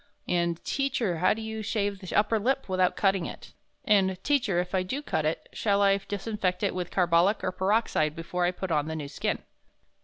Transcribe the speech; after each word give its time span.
and, 0.27 0.63
'Teacher, 0.63 1.17
how 1.19 1.31
do 1.31 1.43
you 1.43 1.61
shave 1.61 1.99
the 1.99 2.15
upper 2.15 2.39
lip 2.39 2.67
without 2.67 2.95
cutting 2.95 3.27
it?' 3.27 3.53
and, 3.85 4.17
'Teacher, 4.23 4.59
if 4.59 4.73
I 4.73 4.81
do 4.81 5.03
cut 5.03 5.25
it, 5.25 5.47
shall 5.53 5.83
I 5.83 5.95
disinfect 5.97 6.63
it 6.63 6.73
with 6.73 6.89
carbolic 6.89 7.43
or 7.43 7.51
peroxide 7.51 8.15
before 8.15 8.43
I 8.43 8.49
put 8.49 8.71
on 8.71 8.87
the 8.87 8.95
new 8.95 9.07
skin?' 9.07 9.43